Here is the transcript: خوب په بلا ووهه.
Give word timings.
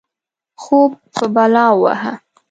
خوب 0.61 0.91
په 1.15 1.25
بلا 1.33 1.67
ووهه. 1.73 2.13